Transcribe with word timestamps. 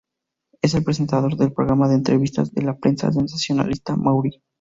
Es 0.63 0.73
el 0.73 0.83
presentador 0.83 1.37
del 1.37 1.53
programa 1.53 1.87
de 1.87 1.93
entrevistas 1.93 2.51
de 2.55 2.63
la 2.63 2.75
prensa 2.75 3.11
sensacionalista 3.11 3.95
"Maury". 3.95 4.41